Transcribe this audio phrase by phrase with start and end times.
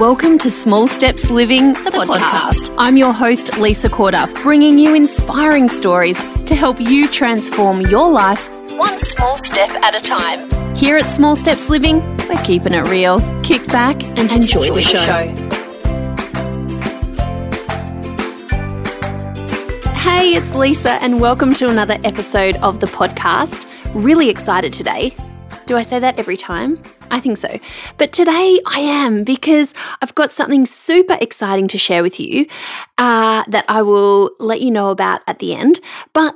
[0.00, 2.74] Welcome to Small Steps Living, the, podcast.
[2.78, 6.16] I'm your host, Lisa Corduff, bringing you inspiring stories
[6.46, 8.48] to help you transform your life
[8.78, 10.48] one small step at a time.
[10.74, 12.00] Here at Small Steps Living,
[12.30, 13.20] we're keeping it real.
[13.42, 15.02] Kick back and, enjoy, enjoy, the show.
[19.98, 23.66] Hey, it's Lisa, and welcome to another episode of the podcast.
[23.94, 25.14] Really excited today.
[25.66, 26.82] Do I say that every time?
[27.10, 27.58] I think so.
[27.98, 32.46] But today I am because I've got something super exciting to share with you
[32.98, 35.80] uh, that I will let you know about at the end.
[36.12, 36.34] But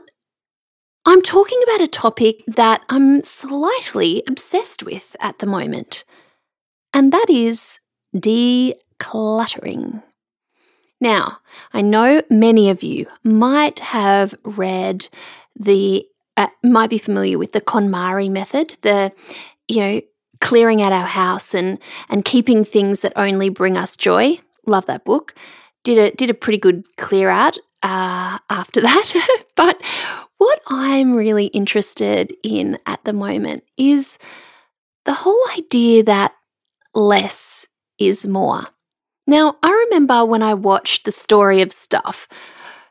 [1.07, 6.05] I'm talking about a topic that I'm slightly obsessed with at the moment,
[6.93, 7.79] and that is
[8.17, 10.03] decluttering.
[11.01, 11.39] Now,
[11.73, 15.09] I know many of you might have read
[15.55, 16.07] the,
[16.39, 19.13] uh, might be familiar with the KonMari method, the,
[19.69, 20.01] you know,
[20.45, 24.39] clearing out our house and and keeping things that only bring us joy.
[24.67, 25.35] Love that book.
[25.83, 29.13] Did a did a pretty good clear out uh, after that.
[29.57, 29.81] but
[30.39, 34.19] what I'm really interested in at the moment is
[35.07, 36.35] the whole idea that
[36.95, 37.67] less
[37.99, 38.65] is more.
[39.27, 42.29] Now, I remember when I watched the story of stuff.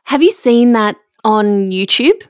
[0.04, 2.22] Have you seen that on YouTube?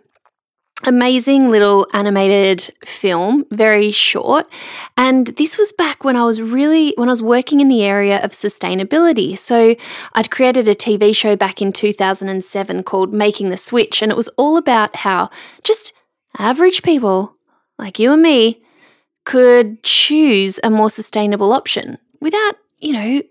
[0.87, 4.49] Amazing little animated film, very short.
[4.97, 8.23] And this was back when I was really, when I was working in the area
[8.23, 9.37] of sustainability.
[9.37, 9.75] So
[10.13, 14.03] I'd created a TV show back in 2007 called Making the Switch.
[14.03, 15.31] And it was all about how
[15.63, 15.93] just
[16.39, 17.37] average people
[17.79, 18.63] like you and me
[19.25, 23.23] could choose a more sustainable option without, you know,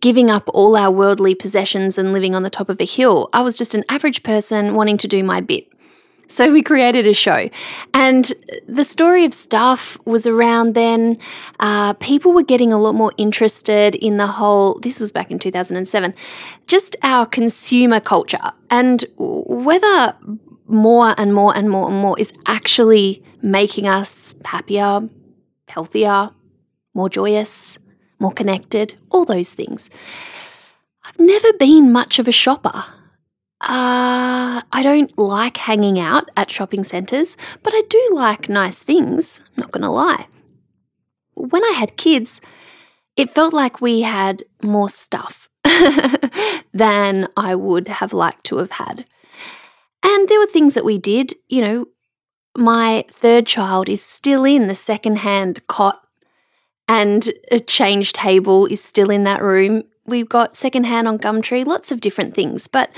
[0.00, 3.28] giving up all our worldly possessions and living on the top of a hill.
[3.32, 5.71] I was just an average person wanting to do my bit.
[6.32, 7.50] So we created a show.
[7.92, 8.32] And
[8.66, 11.18] the story of stuff was around then.
[11.60, 15.38] Uh, people were getting a lot more interested in the whole, this was back in
[15.38, 16.14] 2007,
[16.66, 20.16] just our consumer culture and whether
[20.66, 25.00] more and more and more and more is actually making us happier,
[25.68, 26.30] healthier,
[26.94, 27.78] more joyous,
[28.18, 29.90] more connected, all those things.
[31.04, 32.84] I've never been much of a shopper.
[33.62, 39.38] Uh, I don't like hanging out at shopping centres, but I do like nice things,
[39.38, 40.26] I'm not going to lie.
[41.34, 42.40] When I had kids,
[43.16, 45.48] it felt like we had more stuff
[46.74, 49.06] than I would have liked to have had.
[50.02, 51.86] And there were things that we did, you know,
[52.58, 56.02] my third child is still in the second-hand cot
[56.88, 59.84] and a change table is still in that room.
[60.04, 62.90] We've got second-hand on Gumtree, lots of different things, but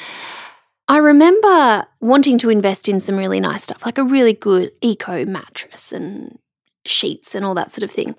[0.86, 5.24] I remember wanting to invest in some really nice stuff, like a really good eco
[5.24, 6.38] mattress and
[6.84, 8.14] sheets and all that sort of thing.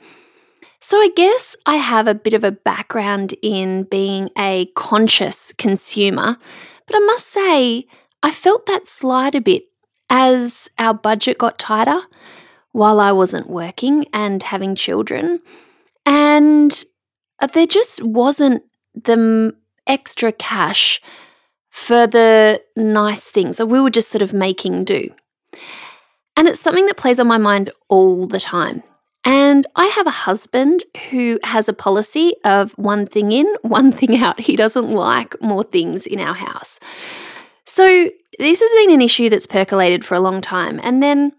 [0.80, 6.38] So I guess I have a bit of a background in being a conscious consumer,
[6.88, 7.86] but I must say,
[8.24, 9.66] I felt that slide a bit
[10.09, 12.02] as our budget got tighter
[12.72, 15.40] while I wasn't working and having children.
[16.06, 16.84] And
[17.54, 18.64] there just wasn't
[18.96, 19.56] the
[19.88, 21.02] extra cash
[21.75, 23.58] for the nice things.
[23.58, 25.09] So we were just sort of making do.
[26.38, 28.81] And it's something that plays on my mind all the time.
[29.25, 34.16] And I have a husband who has a policy of one thing in, one thing
[34.16, 34.40] out.
[34.40, 36.80] He doesn't like more things in our house.
[37.66, 38.09] So
[38.40, 40.80] this has been an issue that's percolated for a long time.
[40.81, 41.34] And then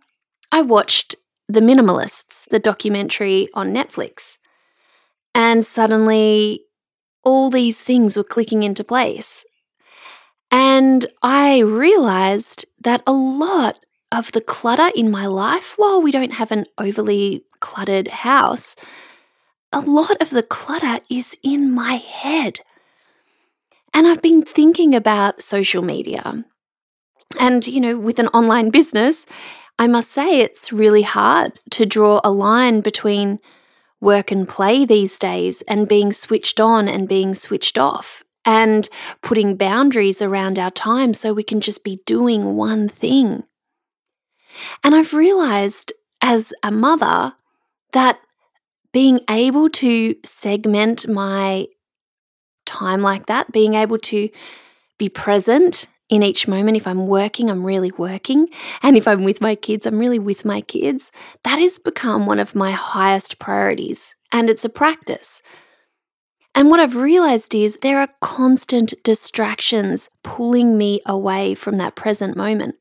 [0.52, 1.16] I watched
[1.48, 4.36] The Minimalists, the documentary on Netflix.
[5.34, 6.60] And suddenly
[7.24, 9.46] all these things were clicking into place.
[10.58, 16.32] And I realized that a lot of the clutter in my life, while we don't
[16.32, 18.74] have an overly cluttered house,
[19.70, 22.60] a lot of the clutter is in my head.
[23.92, 26.46] And I've been thinking about social media.
[27.38, 29.26] And, you know, with an online business,
[29.78, 33.40] I must say it's really hard to draw a line between
[34.00, 38.88] work and play these days and being switched on and being switched off and
[39.22, 43.42] putting boundaries around our time so we can just be doing one thing.
[44.82, 47.34] And I've realized as a mother
[47.92, 48.20] that
[48.92, 51.66] being able to segment my
[52.64, 54.30] time like that, being able to
[54.96, 56.76] be present in each moment.
[56.76, 58.48] If I'm working, I'm really working.
[58.82, 61.10] And if I'm with my kids, I'm really with my kids.
[61.42, 64.14] That has become one of my highest priorities.
[64.32, 65.42] And it's a practice.
[66.56, 72.34] And what I've realized is there are constant distractions pulling me away from that present
[72.34, 72.76] moment.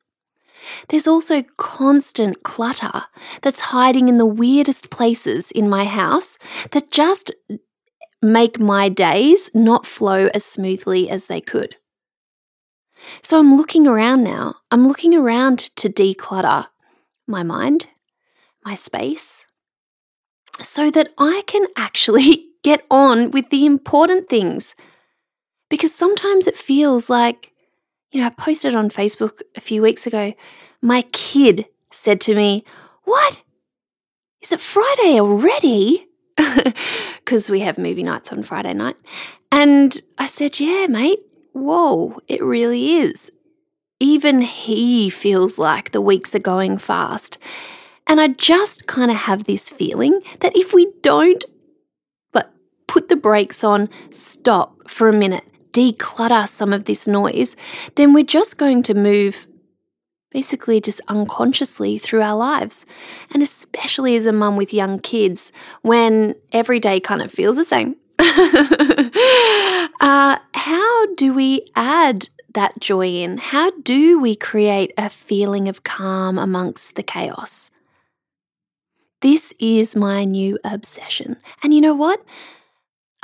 [0.87, 3.03] There's also constant clutter
[3.41, 6.37] that's hiding in the weirdest places in my house
[6.71, 7.31] that just
[8.21, 11.75] make my days not flow as smoothly as they could.
[13.21, 14.55] So I'm looking around now.
[14.71, 16.67] I'm looking around to declutter
[17.27, 17.87] my mind,
[18.63, 19.45] my space,
[20.61, 24.73] so that I can actually get on with the important things.
[25.69, 27.51] Because sometimes it feels like,
[28.11, 30.33] you know, I posted on Facebook a few weeks ago,
[30.81, 32.65] my kid said to me,
[33.03, 33.43] What?
[34.41, 36.07] Is it Friday already?
[37.23, 38.97] Because we have movie nights on Friday night.
[39.51, 41.19] And I said, Yeah, mate,
[41.53, 43.31] whoa, it really is.
[43.99, 47.37] Even he feels like the weeks are going fast.
[48.07, 51.43] And I just kind of have this feeling that if we don't
[52.87, 57.55] put the brakes on, stop for a minute, declutter some of this noise,
[57.95, 59.45] then we're just going to move
[60.31, 62.85] basically just unconsciously through our lives.
[63.33, 67.63] And especially as a mum with young kids, when every day kind of feels the
[67.63, 67.95] same.
[70.01, 73.37] uh, how do we add that joy in?
[73.37, 77.71] How do we create a feeling of calm amongst the chaos?
[79.21, 81.37] This is my new obsession.
[81.63, 82.21] And you know what?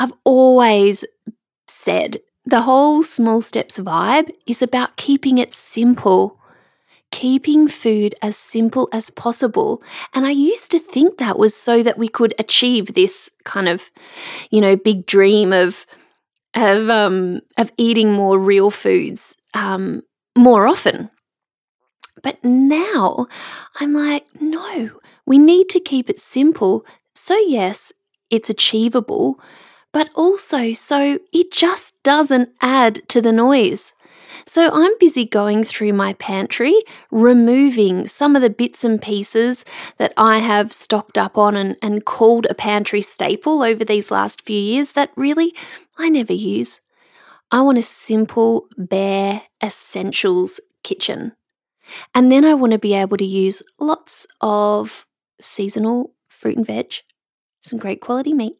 [0.01, 1.05] I've always
[1.67, 6.41] said the whole small steps vibe is about keeping it simple
[7.11, 9.83] keeping food as simple as possible.
[10.13, 13.91] And I used to think that was so that we could achieve this kind of,
[14.49, 15.85] you know, big dream of
[16.55, 20.01] of um of eating more real foods um
[20.37, 21.09] more often.
[22.23, 23.27] But now
[23.79, 24.91] I'm like, no,
[25.25, 26.85] we need to keep it simple.
[27.13, 27.91] So yes,
[28.29, 29.39] it's achievable,
[29.91, 33.93] but also so it just doesn't add to the noise.
[34.45, 36.73] So I'm busy going through my pantry,
[37.11, 39.63] removing some of the bits and pieces
[39.97, 44.41] that I have stocked up on and, and called a pantry staple over these last
[44.41, 45.53] few years that really
[45.97, 46.81] I never use.
[47.51, 51.33] I want a simple, bare, essentials kitchen.
[52.15, 55.05] And then I want to be able to use lots of
[55.41, 56.93] seasonal fruit and veg,
[57.61, 58.53] some great quality meat,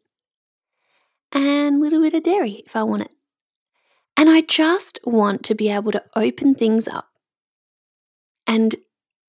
[1.32, 3.12] and a little bit of dairy if I want it.
[4.16, 7.08] And I just want to be able to open things up
[8.46, 8.76] and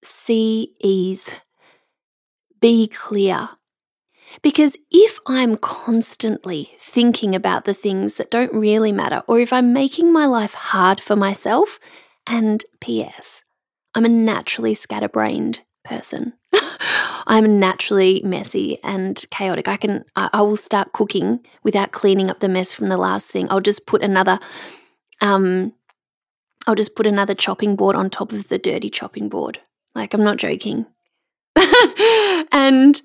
[0.04, 1.32] see ease,
[2.60, 3.50] be clear.
[4.42, 9.74] Because if I'm constantly thinking about the things that don't really matter, or if I'm
[9.74, 11.80] making my life hard for myself,
[12.26, 13.44] and P.S.,
[13.94, 16.34] I'm a naturally scatterbrained person.
[17.28, 19.68] I'm naturally messy and chaotic.
[19.68, 23.30] I can I, I will start cooking without cleaning up the mess from the last
[23.32, 23.48] thing.
[23.50, 24.40] I'll just put another
[25.22, 25.74] um
[26.68, 29.60] I'll just put another chopping board on top of the dirty chopping board.
[29.96, 30.86] Like I'm not joking.
[32.52, 33.02] and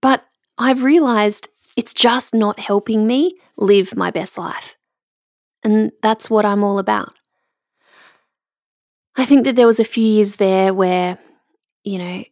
[0.00, 0.24] but
[0.58, 4.76] I've realized it's just not helping me live my best life.
[5.62, 7.14] And that's what I'm all about.
[9.16, 11.18] I think that there was a few years there where,
[11.84, 12.24] you know,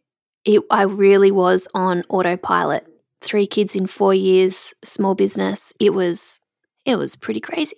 [0.45, 2.87] it, I really was on autopilot.
[3.21, 5.73] Three kids in four years, small business.
[5.79, 6.39] It was,
[6.85, 7.77] it was pretty crazy.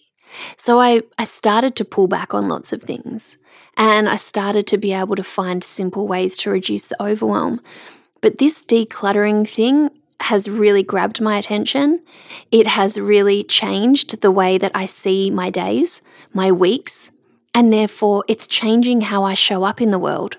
[0.57, 3.37] So I, I started to pull back on lots of things
[3.77, 7.61] and I started to be able to find simple ways to reduce the overwhelm.
[8.21, 12.03] But this decluttering thing has really grabbed my attention.
[12.51, 16.01] It has really changed the way that I see my days,
[16.33, 17.11] my weeks,
[17.53, 20.37] and therefore it's changing how I show up in the world.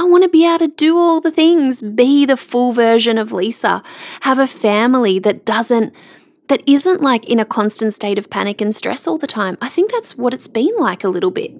[0.00, 3.32] I want to be able to do all the things, be the full version of
[3.32, 3.82] Lisa,
[4.22, 5.92] have a family that doesn't
[6.48, 9.58] that isn't like in a constant state of panic and stress all the time.
[9.60, 11.52] I think that's what it's been like a little bit.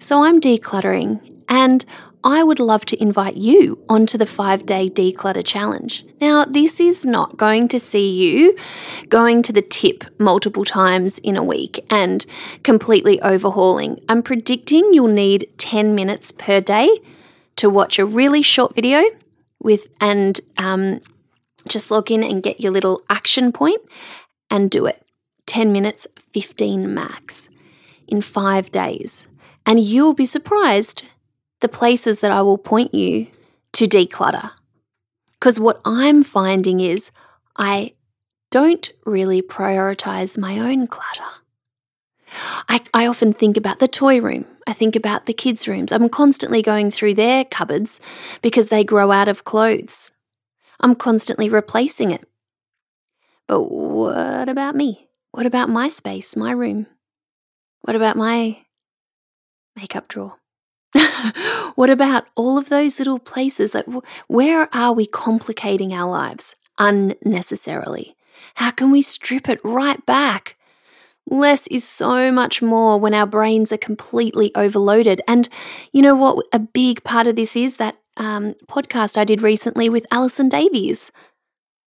[0.00, 1.84] So I'm decluttering and
[2.24, 6.04] I would love to invite you onto the five day declutter challenge.
[6.20, 8.56] Now, this is not going to see you
[9.08, 12.24] going to the tip multiple times in a week and
[12.62, 13.98] completely overhauling.
[14.08, 17.00] I'm predicting you'll need 10 minutes per day
[17.56, 19.02] to watch a really short video
[19.60, 21.00] with and um,
[21.68, 23.80] just log in and get your little action point
[24.48, 25.02] and do it.
[25.46, 27.48] 10 minutes, 15 max
[28.06, 29.26] in five days.
[29.66, 31.02] And you'll be surprised
[31.62, 33.28] the places that I will point you
[33.72, 34.50] to declutter.
[35.32, 37.10] Because what I'm finding is
[37.56, 37.94] I
[38.50, 41.24] don't really prioritize my own clutter.
[42.68, 44.44] I, I often think about the toy room.
[44.66, 45.92] I think about the kids' rooms.
[45.92, 48.00] I'm constantly going through their cupboards
[48.40, 50.12] because they grow out of clothes.
[50.80, 52.28] I'm constantly replacing it.
[53.48, 55.08] But what about me?
[55.32, 56.86] What about my space, my room?
[57.82, 58.58] What about my
[59.76, 60.41] makeup drawer?
[61.74, 63.74] what about all of those little places?
[63.74, 63.86] Like,
[64.26, 68.16] where are we complicating our lives unnecessarily?
[68.56, 70.56] How can we strip it right back?
[71.26, 75.22] Less is so much more when our brains are completely overloaded.
[75.28, 75.48] And
[75.92, 76.44] you know what?
[76.52, 81.10] A big part of this is that um, podcast I did recently with Alison Davies.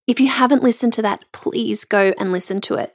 [0.08, 2.95] If you haven't listened to that, please go and listen to it.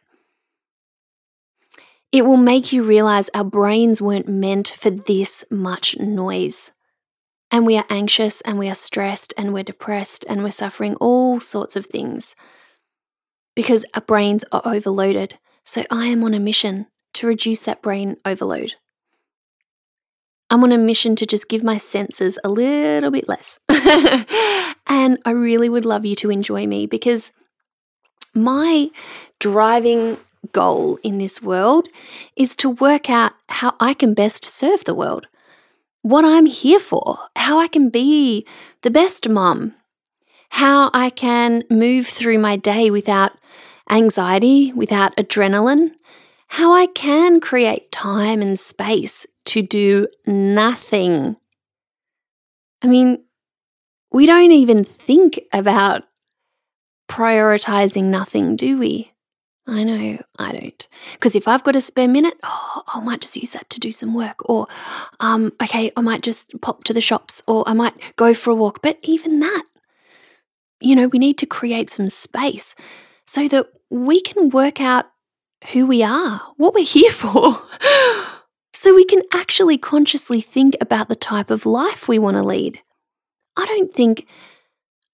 [2.13, 6.73] It will make you realize our brains weren't meant for this much noise.
[7.53, 11.41] And we are anxious and we are stressed and we're depressed and we're suffering all
[11.41, 12.35] sorts of things
[13.55, 15.39] because our brains are overloaded.
[15.65, 18.75] So I am on a mission to reduce that brain overload.
[20.49, 23.61] I'm on a mission to just give my senses a little bit less.
[23.69, 27.31] and I really would love you to enjoy me because
[28.35, 28.91] my
[29.39, 30.19] driving
[30.53, 31.89] goal in this world
[32.37, 35.29] is to work out how I can best serve the world,
[36.03, 38.47] what I'm here for, how I can be
[38.83, 39.75] the best mom,
[40.51, 43.33] how I can move through my day without
[43.91, 45.93] anxiety, without adrenaline,
[46.49, 51.37] how I can create time and space to do nothing.
[52.83, 53.25] I mean,
[54.13, 56.05] we don't even think about
[57.09, 59.10] prioritizing nothing, do we?
[59.71, 60.89] I know, I don't.
[61.13, 63.93] Because if I've got a spare minute, oh, I might just use that to do
[63.93, 64.49] some work.
[64.51, 64.67] Or,
[65.21, 68.55] um, okay, I might just pop to the shops or I might go for a
[68.57, 68.83] walk.
[68.83, 69.63] But even that,
[70.81, 72.75] you know, we need to create some space
[73.29, 75.07] so that we can work out
[75.73, 77.63] who we are, what we're here for.
[78.75, 82.81] so we can actually consciously think about the type of life we want to lead.
[83.57, 84.27] I don't think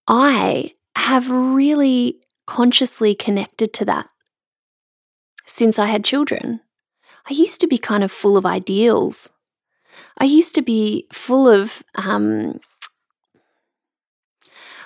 [0.09, 4.09] I have really consciously connected to that
[5.57, 6.61] since I had children.
[7.31, 9.31] I used to be kind of full of ideals.
[10.19, 12.61] I used to be full of, um,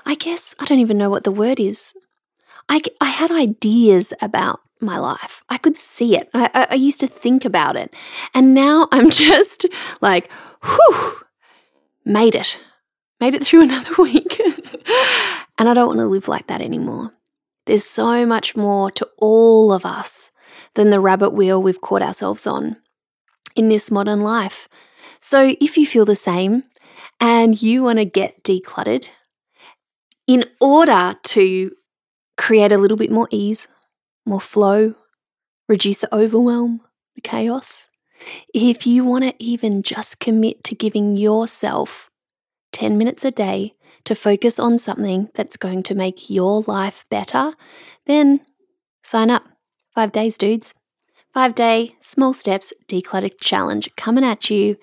[0.07, 1.95] I guess, I don't even know what the word is.
[2.69, 5.43] I, I had ideas about my life.
[5.49, 6.31] I could see it.
[6.33, 7.93] I, I used to think about it.
[8.33, 9.67] And now I'm just
[10.01, 10.31] like,
[10.63, 11.21] whew,
[12.05, 12.61] made it.
[13.19, 14.41] Made it through another week.
[15.59, 17.11] and I don't want to live like that anymore.
[17.67, 20.31] There's so much more to all of us
[20.75, 22.77] than the rabbit wheel we've caught ourselves on
[23.57, 24.69] in this modern life.
[25.21, 26.65] So if you feel the same
[27.19, 29.07] and you want to get decluttered,
[30.27, 31.73] in order to
[32.37, 33.67] create a little bit more ease,
[34.25, 34.95] more flow,
[35.69, 36.81] reduce the overwhelm,
[37.15, 37.89] the chaos.
[38.55, 42.11] If you want to even just commit to giving yourself
[42.73, 43.73] 10 minutes a day
[44.05, 47.53] to focus on something that's going to make your life better,
[48.07, 48.41] then
[49.03, 49.45] sign up.
[49.95, 50.75] Five days, dudes.
[51.33, 54.77] Five day, small steps, declutter challenge coming at you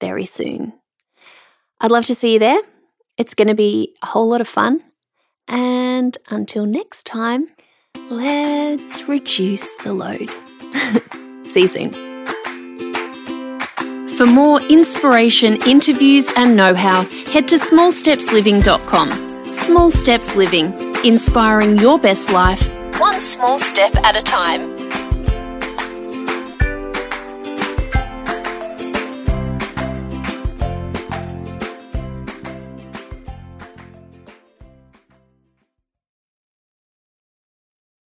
[0.00, 0.72] very soon.
[1.80, 2.60] I'd love to see you there.
[3.16, 4.80] It's going to be a whole lot of fun.
[5.46, 7.48] And until next time,
[8.10, 10.30] let's reduce the load.
[11.46, 11.92] See you soon.
[14.16, 19.46] For more inspiration, interviews, and know how, head to smallstepsliving.com.
[19.46, 20.72] Small Steps Living,
[21.04, 22.68] inspiring your best life,
[22.98, 24.77] one small step at a time.